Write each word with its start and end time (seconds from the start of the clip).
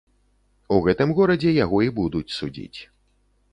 У 0.77 0.79
гэтым 0.87 1.13
горадзе 1.19 1.53
яго 1.57 1.83
і 1.91 1.93
будуць 2.01 2.33
судзіць. 2.39 2.79